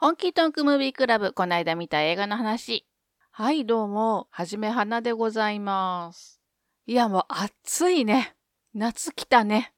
[0.00, 2.86] 本気トンクムービークラブ、こないだ見た映画の話。
[3.32, 6.40] はい、どうも、はじめはなでございます。
[6.86, 8.36] いや、もう暑いね。
[8.74, 9.72] 夏来たね。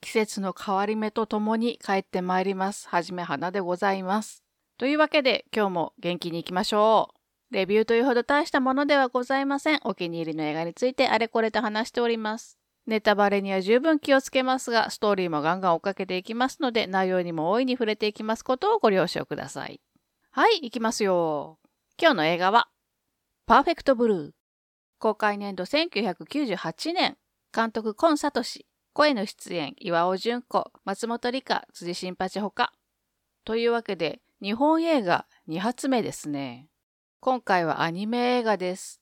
[0.00, 2.88] 季節の変わり目とともに帰ってまいります。
[2.88, 4.42] はじめはなでございます。
[4.78, 7.10] というわけで、今日も元気に行きましょ
[7.50, 7.54] う。
[7.54, 9.80] レビューというほど大したものではございません。
[9.84, 12.57] お気に入りの映画についてあれこれと話しております。
[12.88, 19.82] ネタバレには十分気をつけますが、ストーリーもガンガン追っかけていきますので、内容にも大いに触れていきますことをご了承ください。
[20.30, 21.58] はい、行きますよ。
[22.00, 22.70] 今日の映画は、
[23.44, 24.30] パーフェクトブルー。
[24.98, 27.18] 公開年度1998年、
[27.54, 32.72] 監督コンサトシ、声の出演岩尾純子、松本里香、辻新八ほか。
[33.44, 36.70] というわけで、日本映画2発目ですね。
[37.20, 38.97] 今回はアニメ映画です。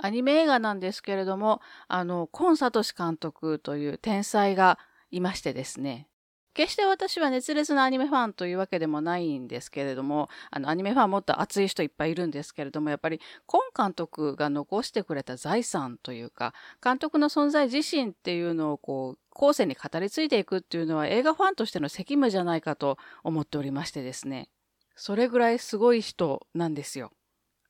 [0.00, 4.78] アニメ映画なんですけれども、あの、コンサトシ監督という天才が
[5.10, 6.08] いましてですね。
[6.58, 24.48] 決して私は熱烈なアニメファンというわけでもないんですけれども、あの、アニメファンもっと熱い人いっぱいいるんですけれども、やっぱり、コン監督が残してくれた財産というか、監督の存在自身っていうのをこう、後世に語り継いでいくっていうのは映画ファンとしての責務じゃないかと思っておりましてですね。
[24.96, 27.12] それぐらいすごい人なんですよ。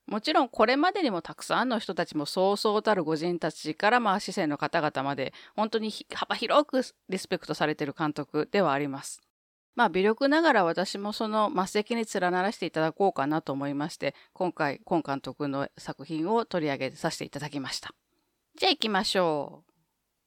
[0.09, 9.21] もちろんこれまでにもたくさんの人たちもそうそうたる御人たちからまあ市政の方々まで本当に幅広くリスペクトされている監督ではあります。
[9.75, 17.93] まあ微力ながら私もその末席に連ならせていただこうかなと思いまして今回今監督の作品を取り上げさせていただきました。
[18.57, 19.71] じゃあ行きましょう。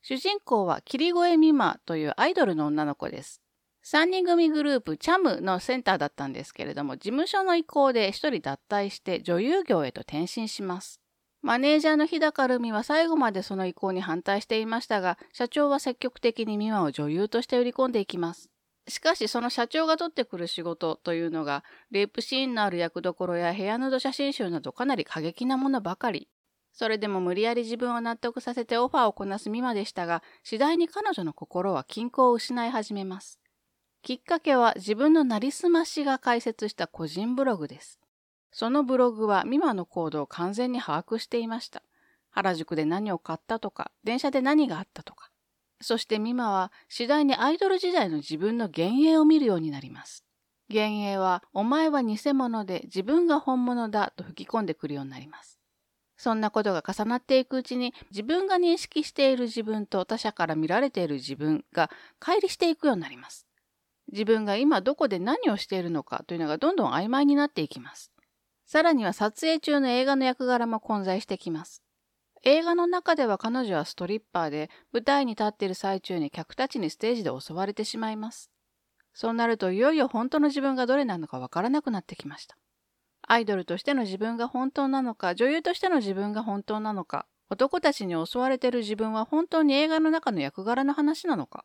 [0.03, 3.43] 主人公は霧越美馬というアイドルの女の子です。
[3.85, 11.01] 3人組グループチャムのセンターだったんですけれども、事務所の意向で1人脱退して女優業へと転身します。
[11.43, 18.49] マネージャーの日高るみは最後までその意向に反対していましたが、社長は積極的に美和を女優として売り込んでいきます。
[18.87, 26.29] しかしその社長が取ってくる仕事というのが、レイプシーンのある役どころや部屋ヌード写真集などかなり過激なものばかり。
[26.73, 33.42] それでも無理やり自分を納得させてオファーをこなす美和でしたが、次第に彼女の心は均衡を失い始めます。
[34.03, 38.01] きっかけは自分のなりすましが開設した個人ブログです。
[38.51, 41.85] そのブログは美馬の行動を完全に把握していました。
[42.31, 45.31] 原宿で何を買ったとか、電車で何があったとか。
[45.81, 50.25] そして美馬は次第にアイドル時代の自分の幻影を見るようになります。
[50.69, 55.61] 幻影は、お前は偽物で自分が本物だと吹き込んでくるようになります。
[56.17, 61.89] そんなことが重なっていくうちに自分が認識している自分と他者から見られている自分が
[62.21, 63.47] 乖離していくようになります。
[64.13, 68.13] 自分が今どこで何をしているのかというのがどんどん曖昧になっていきます。
[68.67, 71.83] さらには撮影中の映画の役柄も混在してきます。
[72.45, 78.51] 映画の中では彼女はストリッパーで舞台に立っている最中に客たちにステージで襲われてしまいます。
[79.15, 82.57] そうなるといよいよ本当の自分がどれなのかわからなくなってきました。
[83.29, 91.65] アイドルとしての自分が本当なのか、女優としての自分が本当なのか、男たちに襲われている自分は本当に映画の中の役柄の話なのか、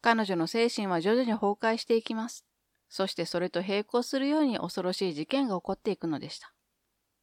[0.00, 2.44] 彼女の精神は徐々に崩壊していきます。
[2.88, 6.52] そしてそれと並行するように恐ろしい事件が起こっていくのでした。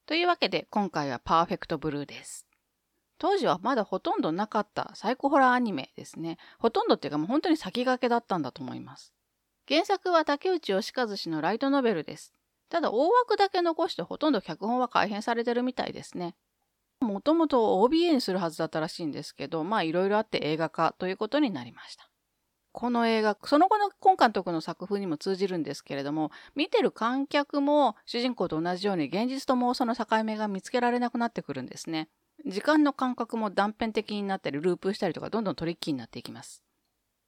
[0.05, 2.45] というわけで今回はパーフェクトブルーです。
[3.17, 6.37] 当時はまだほとんどなかったサイコホラーアニメですね。
[6.59, 9.13] ほとんどっていうかもう本当に先駆けだったんだと思います。
[9.67, 12.33] 原作は竹内義和氏のライトノベルです。
[12.69, 16.35] ただ大枠だけ残してほとんど脚本は改編されてるみたいですね。
[16.99, 22.09] もともと OBA にするはずだったらしいんですけど、まあいろいろあって映画化ということになりました。
[22.77, 32.09] この映画、その後の今監督の作風にも通じるんですけれども、見てる観客も主人公と同じように現実と妄想の境目が見つけられなくなってくるんですね。
[32.45, 36.63] 時間の感覚も断片的になったり、ループしたりとか、どんどんトリッキーになっていきます。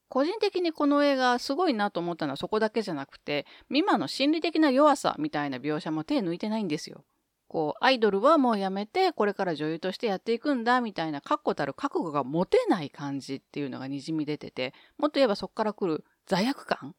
[0.09, 7.05] 個人的にこの映画すごいなと思ったのはそこだけじゃなくて、ミマの心理的な弱さみたいな描写も手抜いてないんですよ。
[7.47, 16.93] こう、アイドルはもうやめて、これから女優としてやっていくんだ、みたいな確固たる覚悟が持てない感じっていうのが滲み出てて、もっと言えばそこから来る罪悪感？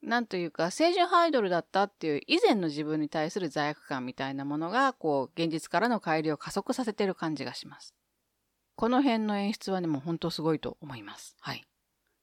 [0.00, 7.94] なんというか、清純アイドルだったっていう以前の自分に対する罪悪感みたいなものが、こう、現実からの乖離を加速させてる感じがします。
[8.76, 11.36] この辺の演出はね、もう本当すごいと思います。
[11.40, 11.64] はい。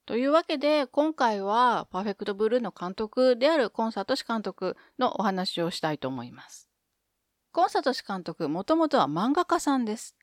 [0.06, 6.70] というわけで、今回はパーフェクトブルーの監督であるコンサートシ監督のお話をしたいと思います。
[7.56, 10.14] コンサトシ監督、もともとは漫画家さんです。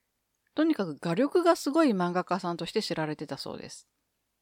[0.53, 3.87] とにかく画力がすごい漫画家さんとして知られてたそうです。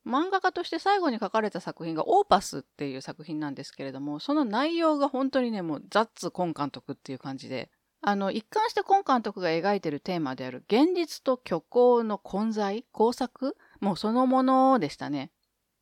[0.05, 7.71] 漫画家として最後に書かれた作品がオーパスっていう作品なんですけれども、その内容が本当にね、もうザッツコン監督っていう感じで、
[8.01, 15.31] あの、一貫してコン監督が描いてるテーマである現実と虚構の混在、工作もうそのものでしたね。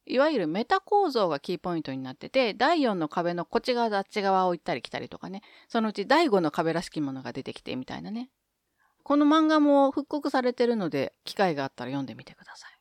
[0.09, 8.29] いわゆるメタ構造がキーポイントになってて、第4の壁のこっち側とあっち側を行ったり来たりとかね、そのうち第5の壁らしきものが出てきてみたいなね。
[9.03, 12.71] この漫画も復刻されてるので、機会があったら読んでみてください。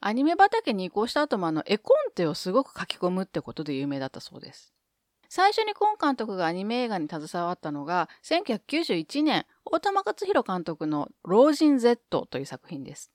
[0.00, 4.74] アニメ畑に移行した後もあの絵コンテをすごく書き込むってことで有名だったそうです。
[5.30, 13.10] 最初に今監督がアニメ映画に携わったのが1991年大玉勝弘監督の老人 Z という作品です。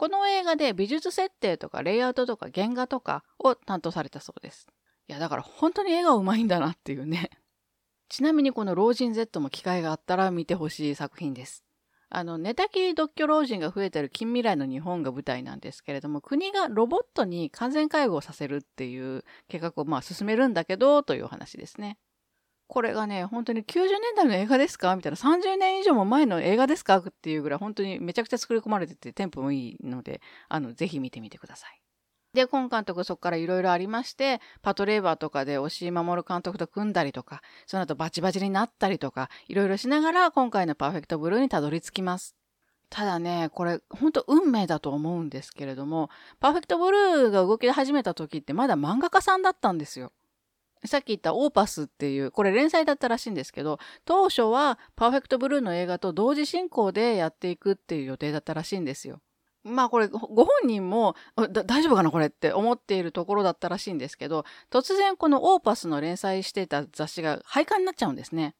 [0.00, 4.66] この映画で美術設定とかレイアウトとか原画とかを担当されたそうです。
[5.08, 7.28] いや、だから本当に絵がうまいんだなっていうね。
[8.08, 11.66] ちなみにこの老人 Z も機会があったら見てほしい作品です。
[12.08, 21.98] あの、寝たきり独居老人が増えてる近未来の日本が舞台なんですけれども、国がロボットに完全介護をさせるっていう計画をまあ進めるんだけど、というお話ですね。
[22.70, 24.94] これがね、本当に90年代の映画ですか？
[24.94, 26.98] みたいな、30年以上も前の映画ですか？
[26.98, 31.82] っていうぐらい、本当にめちゃくちゃ作り込まれてて、テンポもいいので、あの、ぜひ見てみてください。
[32.32, 42.36] で、今監督そこからいろいろありまして、パトレーバーとかで押井守監督と組んだりとか、その後バチバチになったりとか、いろいろしながら今回のパーフェクトブルーにたどり着きます。
[42.88, 46.08] ただね、これ本当運命だと思うんですけれども、
[46.38, 50.12] パーフェクトブルーが動き始めた時ってまだ漫画家さんだったんですよ。
[50.84, 59.20] さっき言ったオーパスっていう、これ連載だったらしいんですけど、当初はパーフェクトブルーの映画と同時進行でやっていくっていう予定だったらしいんですよ。
[59.62, 68.54] まあこれご本人も大丈夫かなこれって思っているところだったらしいんですけど、突然このオーパスの連載してた雑誌が廃刊になっちゃうんですね。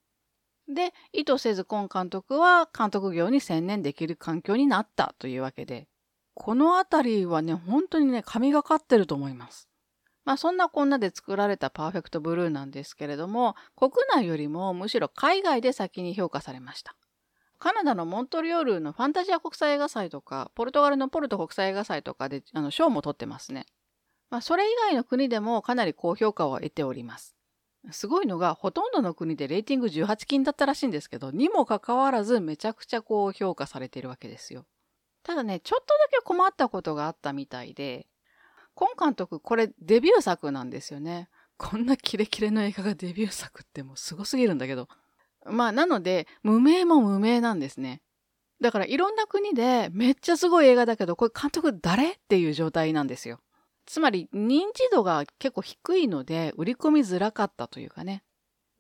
[0.68, 5.88] で、意図せず今監督は監督業に専念できる環境になったというわけで、
[6.34, 9.69] このあたりはね、本当にね、神がかってると思います。
[10.30, 16.94] まあそんなこんなで作られたパーフェクトブルーなんですけれども、国内よりもむしろ海外で先に評価されました。
[17.58, 23.66] カナダのモントリオールのファンタジア国際映画祭とか、ポルトガルのポルト国際映画祭とかであの賞も取ってますね。
[24.30, 27.34] まあそれ以外の国でもかなり高評価を得ております。
[27.90, 34.64] すごいのが、ほとんどの国でレーティング18金だったらしいんですけど、にもかかわらずめちゃくちゃ高評価されているわけですよ。
[35.24, 38.06] ただね、ちょっとだけ困ったことがあったみたいで、
[38.80, 41.28] 今監督、これデビュー作なんですよね。
[41.58, 44.88] こんなキレキレの映画がデビュー作ってもうすごすぎるんだけど。
[45.44, 48.00] まあ、なので、無名も無名なんですね。
[48.62, 53.40] だからいろんな国でめっちゃすごい映画だけど、これ監督誰っていう状態なんですよ。
[53.84, 58.22] つまり認知度が結構低いので売り込みづらかったというかね。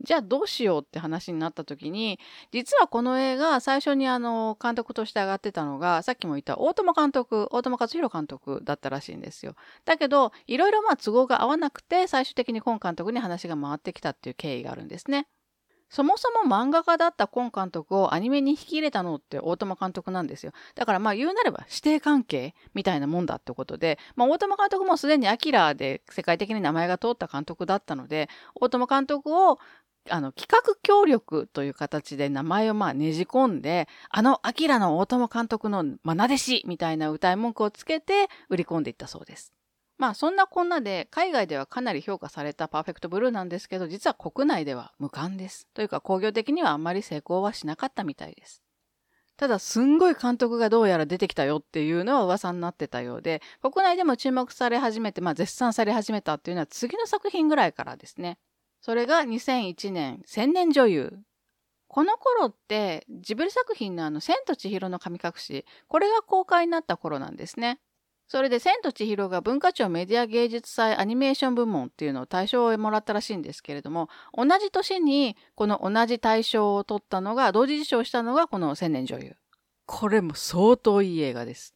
[0.02, 2.18] じゃあどうしようって話になった時に、
[2.52, 9.54] 実はこの映画、最初にあの、監督として上がってたのが、さっきも言った大友監督、大友克弘監督だったらしいんですよ。
[9.84, 15.26] だけど、いろいろまあ都合が合わなくて、最終的に今監督に話が回ってきたっていう経緯があるんですね。
[15.90, 20.52] そもそも漫画家だった今監督をアニメに引き入れたのって大友監督なんですよ。
[20.76, 29.58] だからまあ言うなれば指定関係みたいなもんだってことで、まあ大友監督もすでにアキラで世界的に名前が通った監督だったので、大友監督を
[30.08, 39.52] あの企画協力という形で名前をまあねじ込んで、あのアキラの大友監督のまな弟子みたいな歌い文句をつけて売り込んでいったそうです。
[39.98, 45.66] まあそんなこんなで海外ではかなり評価されたパーフェクトブルーなんですけど実は国内では無冠です。
[45.74, 48.62] というか工業的にはあんまり成功はしなかったみたいです。
[49.36, 58.38] ただすんごい監督がどうやら出てきたよっていうのは噂になってたようで国内でも注目され始めて、まあ、絶賛され始めたっていうのは次の作品ぐらいからですね。
[58.80, 61.18] それが2001年千年女優
[61.88, 67.80] この頃ってジブリ作品のあの千と千尋の神隠しこれが公開になった頃なんですね。
[68.30, 79.34] それで、千と千尋が文化庁メディア芸術祭アニメーション部門っていうのを大賞をもらったらしいんですけれども、同じ年にこの同じ大賞を取ったのが、同時受賞したのがこの千年女優。
[79.84, 81.74] これも相当いい映画です。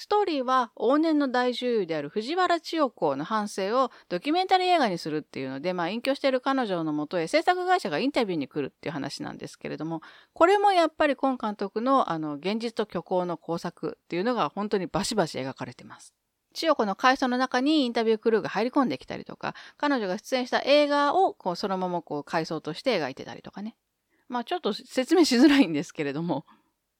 [0.00, 10.00] ストーリーは往年の大女優である藤原千代子の半生をドキュメンタリー映画にするっていうので、まあ隠居している彼女のもとへ制作会社がインタビューに来るっていう話なんですけれども、
[10.32, 16.14] これもやっぱり今監督のあの現実と虚構の工作っていうのが本当にバシバシ描かれてます。
[16.54, 23.76] 千代子の回想の中にインタビュークルーが入り込んできたりとか、彼女が出演した映画をこうそのままこう回想として描いてたりとかね。
[24.30, 26.46] まあちょっと説明しづらいんですけれども、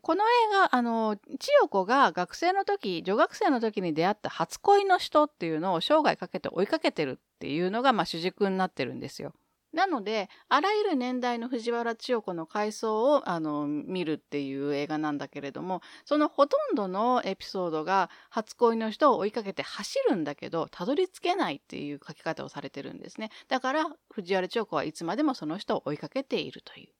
[0.02, 9.34] この映画、あの、千代子が学生の時、女学生の時に出会った初恋の人っていうのを生涯かけて追いかけてるっていうのが、まあ、主軸になってるんですよ。
[9.72, 23.30] なので、あらゆる年代の藤原千代子の回想をあの見るっていう映画なんだけれども、そのほとんどのエピソードが初恋の人を追いかけて走るんだけど、たどり着けないっていう書き方をされてるんですね。
[23.48, 26.99] だから、藤原千代子はいつまでもその人を追いかけているという。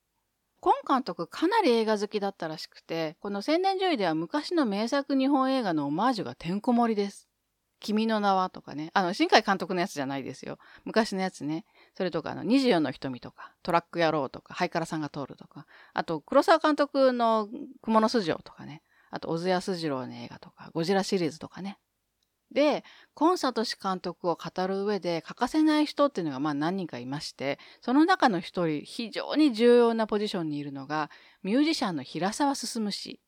[0.60, 7.30] 今監督かなり映画好きだったらしくて、この千年女優では昔の名作日本映画のオマージュがてんこ盛りです。
[7.80, 8.90] 君の名はとかね。
[8.92, 10.58] あの、新海監督のやつじゃないですよ。
[10.84, 11.64] 昔のやつね。
[11.96, 17.48] それとか、あの、24の瞳とか、トラック野郎とか、ハイカラさんが通るとか、あと、黒沢監督の
[17.80, 18.82] 雲の巣城とかね。
[19.10, 21.78] あと、小津安二郎の映画とか、ゴジラシリーズとかね。
[22.52, 31.10] で、コンサート氏監督を語る上で欠かせない人っていうのがまあ何人かいまして、その中の一人、非常に重要なポジションにいるのが、
[31.42, 33.20] ミュージシャンの平沢進氏。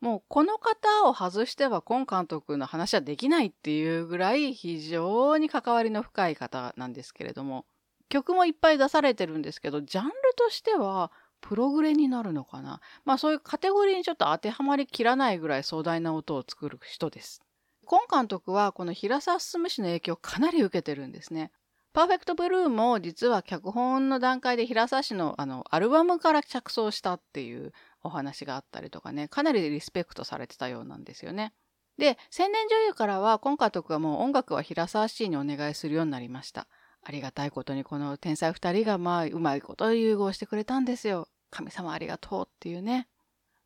[0.00, 7.64] もうこの方を外してはコン監督の話はできないっていうぐらい非常に関わりの深い方なんですけれども、
[8.10, 12.80] 曲もいっぱい出されてるんですけど、ジャンルとしてはプログレになるのかな。
[13.04, 17.42] まあそういうカテゴリーにちょっと当てはまりきらないぐらい壮大な音を作る人です。
[17.84, 21.50] コン監督はこの平沢進氏の影響をかなり受けてるんですね。
[21.92, 27.72] パーフェクトブルーも実は脚本の段階で平沢氏のあのアルバムから着想したっていう
[28.02, 31.54] お話があったりとかね、かなりリスペクトされてたようなんですよね。
[31.96, 36.66] で、千年女優からは、コン監督はもう音楽は平沢氏にお願いするようになりました。
[37.02, 41.28] ありがたいことにこの天才二人がまあうまいこと融合してくれたんですよ。
[41.50, 43.08] 神様ありがとうっていうね。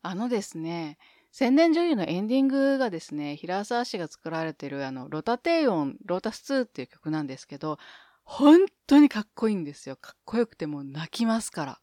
[0.01, 0.97] あのですね、
[1.31, 7.77] 千年女優のエンディングがですね、平沢氏が作られてるあの、ロタテイオン、ロータス2っていう曲なんですけど、
[8.23, 9.95] 本当にかっこいいんですよ。
[9.95, 11.79] かっこよくてもう泣きますから。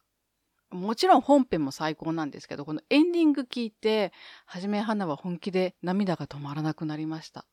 [0.69, 4.11] もちろん本編も最高なんですけど、このエンディング聞いて、
[4.45, 7.45] はじめはなは本気で涙が止まらなくなりました。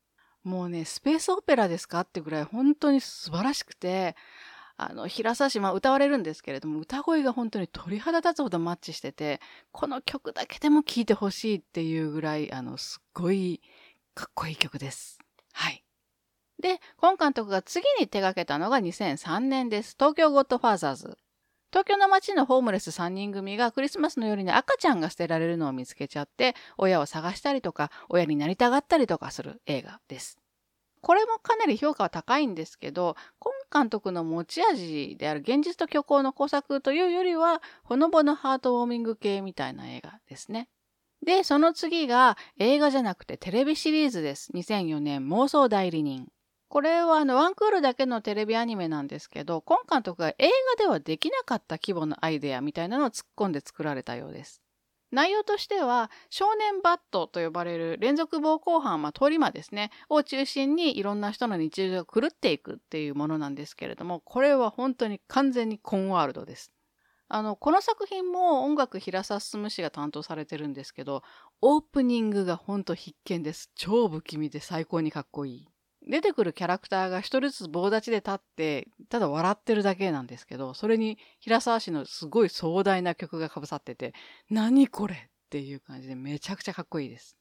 [0.43, 4.15] もうね、スペースオペラですかってぐらい本当に素晴らしくて、
[4.77, 9.41] あの、平沢氏、まあ歌われるんですけれども、歌声が本当に鳥肌立つほどマッチしてて、
[9.73, 13.61] この曲だけでも聴いてほしいっていうぐらい、あの、すっごい
[14.15, 15.19] かっこいい曲です。
[15.53, 15.85] はい。
[16.61, 19.95] で、今監督が次に手掛けたのが2003年です。
[19.99, 21.19] 東京ゴッドファーザーズ。
[21.71, 30.44] 東京の街のホームレス3人組がクリスマスの夜に赤ちゃんが捨てられるのを見つけちゃって、親を探したりとか、親になりたがったりとかする映画です。
[31.05, 40.71] これもかなり評価は高いんですけど、今監督の持ち味である現実と虚構の工作というよりは、ほのぼのハートウォーミング系みたいな映画ですね。
[41.23, 44.51] で、その次が映画じゃなくてテレビシリーズです。
[44.55, 46.27] 2004年妄想代理人。
[46.69, 54.64] これはあのワンクールだけのテレビアニメなんですけど、今監督が映画ではできなかった規模のアイデアみたいなのを突っ込んで作られたようです。
[55.15, 66.73] 内容としては、少年バットと呼ばれる連続暴行犯、まあ、通り魔ですね、を中心にいろんな人の日常が狂っていくっていうものなんですけれども、これは本当に完全にコンワールドです。
[67.29, 71.23] あの、この作品も音楽平沢進氏が担当されてるんですけど、
[71.63, 73.71] オープニングが本当必見です。
[73.75, 75.74] 超不気味で最高にかっこいい。
[76.07, 84.13] 出てくるキャラクターが一人ずつ棒立ちで立って、ただ笑ってるだけなんですけど、それに平沢氏のすごい壮大な曲がかぶさってて、
[84.51, 85.19] 何これっ
[85.51, 87.37] ていう感じでめちゃくちゃかっこいいです。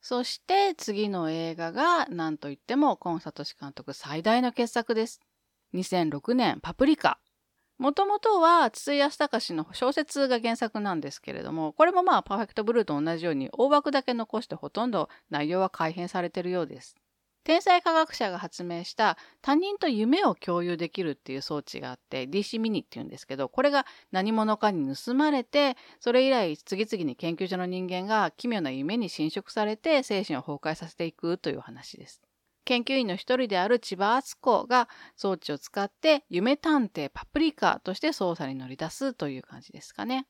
[0.00, 5.20] そして次の映画が何と言ってもコンサトシ監督最大の傑作です。
[5.74, 7.18] 2006年パプリカ。
[7.78, 16.96] もともとは筒井康隆の小説が原作なんですけれども、これもまあパーフェクトブルーと同じように大枠だけ残してほとんど内容は改変されてるようです。
[17.44, 32.22] 天才科学者が発明した他人と夢を共有できるっていう装置があって DC ミニっていうんですけどこれが何者かに盗まれてそれ以来次々に研究所の人間が奇妙な夢に侵食されて精神を崩壊させていくという話です。
[32.64, 40.26] 研究員の一人である千葉敦子が装置を使って夢探偵パプリカとして捜査に乗り出すという感じですかね。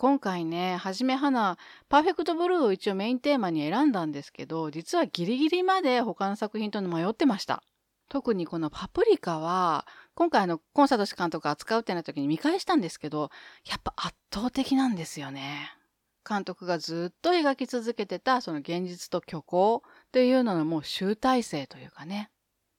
[0.00, 1.58] 今回ね、はじめはな、
[1.90, 7.62] パーフェクトブルーを一応メインテーマに選んだんですけど、実はギリギリまで他の作品との迷ってました。
[8.08, 13.28] 特にこのパプリカは、今回のコンサートシ監督が扱うってなった時に見返したんですけど、
[13.68, 15.70] やっぱ圧倒的なんですよね。
[16.26, 22.30] 監督がずっと描き続けてたその現実と虚構っていうののもう集大成というかね。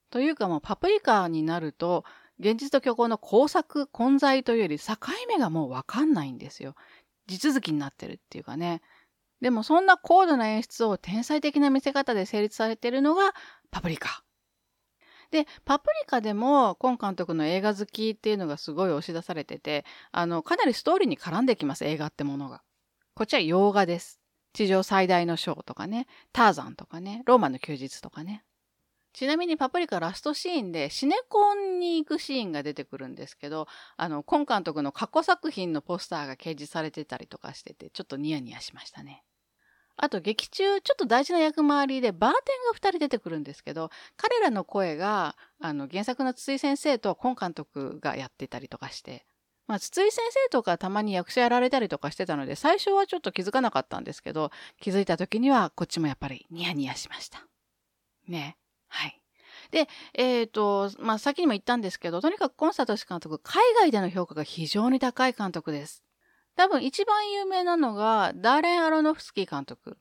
[0.10, 2.04] というかもうパプリカになると、
[2.42, 4.96] 現実と虚構の工作、混在というより境
[5.28, 6.74] 目がもうわかんないんですよ。
[7.32, 8.82] 地続きになってるっていうかね。
[9.42, 13.34] でもそんな高度な演出を天才的な見せ方で成立されているのが
[13.72, 14.24] パプリカ。
[15.32, 22.62] で、パプリカでも、コン監督の映画好きっていうのがすごい押し出されてて、あの、かなりストーリーに絡んできます、映画ってものが。
[23.14, 24.20] こっちは洋画です。
[24.54, 28.44] 地上最大のショーとかね、ターザンとかね、ローマの休日とかね。
[29.14, 39.24] ちなみにパプリカラストシーンでシネコンに行くシーンが出てくるんですけど、あの、コン監督の過去作品のポスターが掲示されてたりとかしてて、ちょっとニヤニヤしましたね。
[39.98, 49.26] あと劇中、ちょっと大事な役回りでバーテンが2人出てくるんですけど、彼らの声が、あの、原作の筒井先生とコン監督がやってたりとかして、
[49.68, 57.46] まあ、筒井先生とかたまに役者やられたりとかしてたので、最初はちょっと気づかなかったんですけど、気づいた時にはこっちもやっぱりニヤニヤしました。
[58.28, 58.58] ね。
[58.92, 59.18] はい。
[59.72, 66.04] で、えっ、ー、と、まあ、先にも言ったんですけど、とにかくコンサートシ監督、海外での評価が非常に高い監督です。
[66.58, 69.98] 多分一番有名なのが、ダーレン・アロノフスキー監督。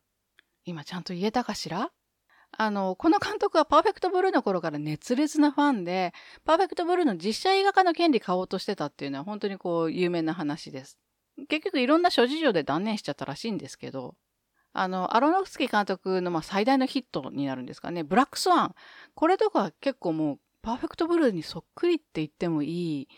[0.64, 1.92] 今ちゃんと言えたかしら？
[2.58, 6.12] あの、この監督はパーフェクトブルーの頃から熱烈なファンで、
[6.44, 10.98] パーフェクトブルーの実写映画化の権利買おうとしてたっていうのは本当にこう有名な話です。
[11.48, 14.16] 結局いろんな諸事情で断念しちゃったらしいんですけど、
[14.72, 18.04] あの、アロノフスキー監督のまあ最大のヒットになるんですかね。
[18.04, 18.74] ブラックスワン。
[19.14, 23.08] これとか結構もうパーフェクトブルーにそっくりって言ってもいい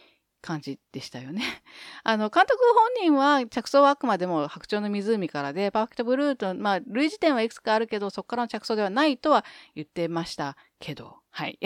[0.41, 1.43] 感じでしたよね。
[2.05, 9.45] あの、監督本人は着想はあくまでも白鳥の湖からで、パーフェクトブルーと、まあ、類似点はいくつかあるけど、そこからの着想ではないとは
[9.75, 11.59] 言ってましたけど、はい。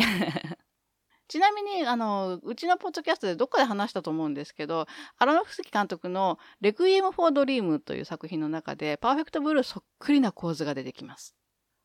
[1.28, 4.86] ちなみに、あの、うちのポッドキャストでどっかで話したと思うんですけど、
[5.18, 11.34] アラノフスキ監督のレクイエム・フォー・ドリームという作品の中で、パーフェクトブルーそっくりな構図が出てきます。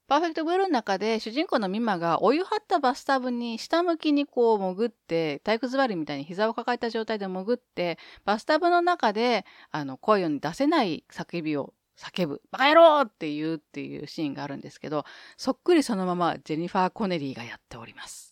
[0.08, 12.42] パーフェクトブルーの中で主人公のミマがお湯張ったバスタブに下向きにこう潜って体育座りみたいに膝を抱えた状態で潜ってバスタブの中であの声に出せない叫びを叫ぶ。
[12.52, 15.06] バカ野郎って言うっていうシーンがあるんですけど、
[15.38, 18.31] そっくりそのままジェニファー・コネリーがやっております。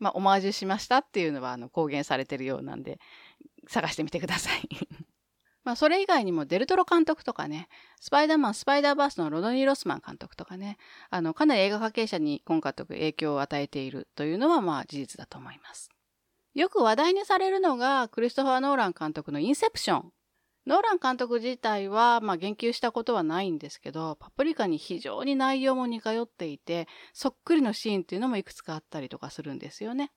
[0.00, 2.98] まあ、オマージュしましたっていうのはあの公言されてるようなんで、
[3.68, 4.68] 探してみてください
[5.62, 7.68] まあ、それ以外にもデルトロ監督とかね、
[8.00, 10.78] スパイダーマン、スパイダーバースのロドニー・ロスマン監督とかね、
[11.10, 15.90] あの、かなり映画関係者に今監督影響を与えているというのはまあ事実だと思います。
[16.54, 20.12] よく話題にされるのがクリストファー・ノーラン監督のインセプション。
[20.66, 30.12] ノーラン監督自体は、まあ、言及したことはないんですけど、パプリカに非常に内容も似通っていて、そっくりのシーンっていうのもいくつかあったりとかするんですよね。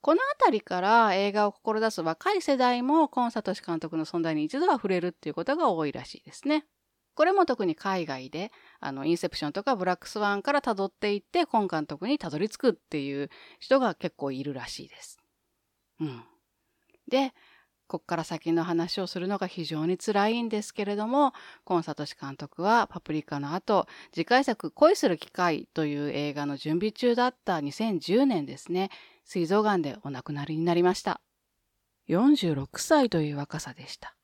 [0.00, 6.66] この辺りから映画を志す若い世代もコンサトシ監督の存在に一度は触れるっていうことが多いらしいですね。
[7.14, 13.28] これも特に海外で、あの、インセプションとかブラックスワンから辿っていって、コン監督に辿り着くっていう
[13.58, 15.18] 人が結構いるらしいです。
[15.98, 16.22] うん。
[17.08, 17.34] で、
[17.88, 21.32] ここから先の話をするのが非常に辛いんですけれども、
[21.64, 28.90] コンサトシ監督はパプリカの後、次回作恋する機会という映画の準備中だった2010年ですね、
[29.24, 31.22] 膵臓癌でお亡くなりになりました。
[32.10, 34.14] 46歳という若さでした。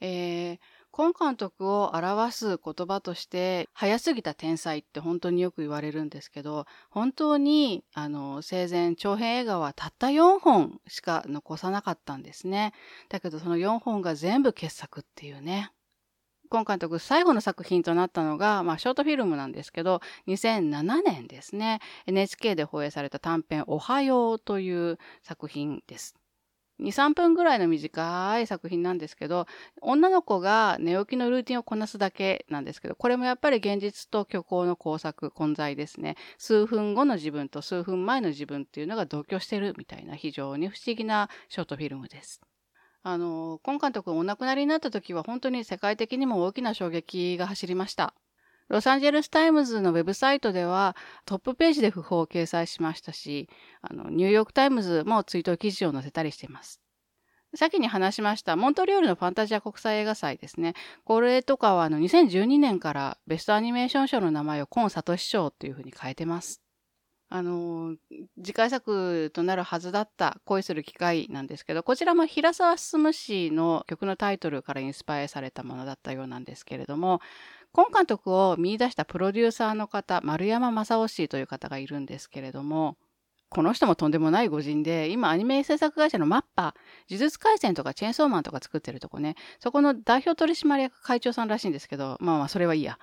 [0.00, 0.58] えー、
[0.94, 12.74] 今監督を表す言葉として、早すぎた天才って本当によく言われるんですけど、本当に、あの、生前長編映画はたった4本しか残さなかったんですね。
[13.08, 15.72] だけどその4本が全部傑作っていうね。
[16.50, 26.21] 今監督最後の作品となったのが、まあ、ショートフィルムなんですけど、2007年ですね、NHK で放映された短編おはようという作品です。
[26.78, 29.46] 2、3分ぐらいの短い作品なんですけど、
[29.80, 36.16] 女の子が寝起きのルーティンをこなすだけなんですけど、これもやっぱり現実と虚構の工作、混在ですね。
[36.38, 42.40] 数分後の自分と数分前の自分っていうのが同居してるみたいな非常に不思議なショートフィルムです。
[43.04, 48.14] あの、今監督お亡くなりになった時は本当に世界的にも大きな衝撃が走りました。
[48.72, 53.50] ロサンゼルスタイムズのウェブサイトではトップページで訃報を掲載しましたし、
[53.82, 56.80] あの、ニューヨークタイムズも追悼記事を載せたりしています。
[57.54, 60.72] 先に話しましたモントリオールのファンタジア国際映画祭ですね。
[61.04, 66.62] これとかはあの2012年からベストアニメーション賞の名前をコンサトシ賞というふうに変えてます。
[67.34, 67.96] あの、
[68.42, 77.22] 次回作となるはずだった恋する機会なんですけど、こちらも平沢進氏の曲のタイトルからインスパイアされたものだったようなんですけれども、
[77.74, 82.98] 今監督を見出したプロデューサーの方、丸山正夫氏という方がいるんですけれども、
[83.48, 86.74] この人もとんでもない御人で、今アニメ制作会社のマッパ、
[87.10, 92.98] 呪術廻戦とかチェーンソーマンとか作ってるとこね、そこの代表取締役会長さんらしいんですけど、まあまあそれはいいや。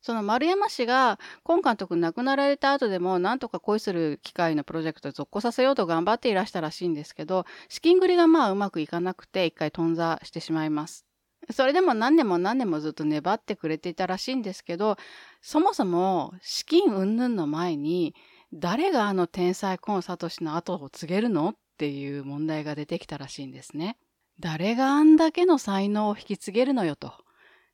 [0.00, 11.06] その丸山氏が今監督亡くなられた後でもなんとか恋する機会のプロジェクトを続行させようと頑張っていらしたらしいんですけど、資金繰りがまあうまくいかなくて一回頓挫してしまいます。
[11.50, 14.96] それでも何年も何年もずっと粘ってくれていたらしいんですけど、
[15.40, 18.14] そもそも資金云々の前に、
[18.52, 23.98] 誰があの天才コンサトシの後を告げるのっていう問題が出てきたらしいんですね。
[24.40, 27.12] 誰があんだけの才能を引き継げるのよと。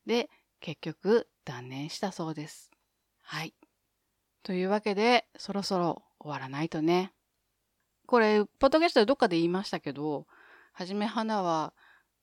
[0.07, 0.31] で、
[0.61, 2.71] 結局断念したそうです。
[3.21, 3.55] はい。
[4.43, 7.13] というわけで、そろそろ終わらないとね。
[8.07, 10.27] これ、ポッドキャストでどっかで言いましたけど、
[10.73, 11.75] はじめ花は、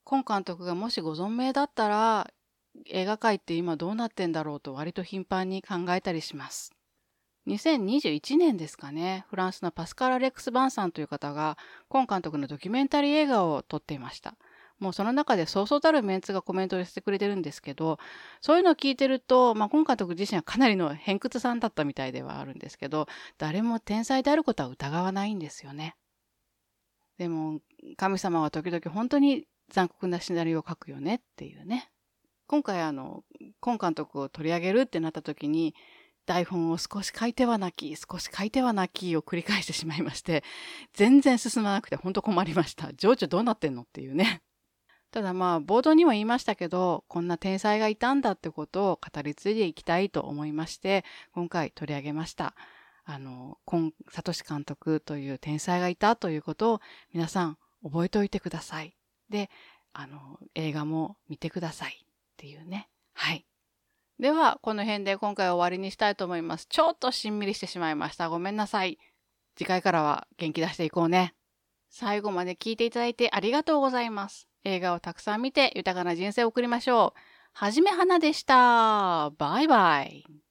[0.10, 2.32] 今監督がもしご存命だったら、
[2.86, 6.72] 映画界って今どうなってんだろうと割と頻繁に考えたりします。
[7.46, 11.58] 2021年ですかね、フランスのパスカル・アレックス・バンさんという方が、
[11.90, 14.38] 今監督のドキュメンタリー映画を撮っていました。
[14.80, 18.00] もうその中でそうそうたるメンツがコメントをしてくれてるんですけど、
[18.40, 25.98] そういうのを聞いてると、まあ、今監督自身はかなりの偏屈さんだったみたいではあるんですけど、誰も天才であることは疑わないんですよね。
[27.18, 27.60] でも、
[27.98, 31.92] 神様は時々本当に残酷なシナリオを書くよねっていうね。
[32.48, 33.24] 今回あの、
[33.60, 35.76] 今監督を取り上げるってなった時に、
[36.26, 40.44] 台本を少し書いては泣き、少し書いては泣きを繰り返してしまいまして、
[40.94, 42.94] 全然進まなくて本当困りました。
[42.94, 44.42] 情緒どうなってんのっていうね。
[45.12, 52.54] ただまあ、冒頭にも言いましたけど、こんな天才がいたんだってことを語り継いでいきたいと思いまして、今回取り上げました。
[53.06, 56.82] あの、今、サトシ監督という天才がいたということを
[57.14, 58.97] 皆さん覚えておいてください。
[59.30, 59.50] で、
[59.94, 62.90] あの、映画も見てくださいっていうね。
[63.14, 63.46] はい。
[64.20, 66.66] では、この辺で今回は終わりにしたいと思います。
[66.68, 68.30] ちょっとしんみりしてしまいました。
[68.30, 68.98] ごめんなさい。
[69.56, 71.34] 次回からは元気出していこうね。
[71.90, 74.48] 最後まで聞いていただいてありがとうございます。
[74.64, 77.20] 映画をたくさん見て豊かな人生を送りましょう。
[77.54, 79.32] はじめはなでした。
[79.38, 80.47] バイバイ。